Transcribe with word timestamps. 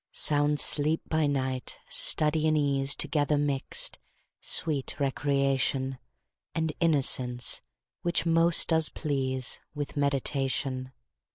Sound 0.13 0.59
sleep 0.59 1.01
by 1.09 1.27
night; 1.27 1.77
study 1.87 2.47
and 2.47 2.57
ease 2.57 2.95
Together 2.95 3.37
mixed; 3.37 3.99
sweet 4.41 4.99
recreation, 4.99 5.99
And 6.55 6.73
innocence, 6.79 7.61
which 8.01 8.25
most 8.25 8.69
does 8.69 8.89
please 8.89 9.59
With 9.75 9.95
meditation. 9.95 10.91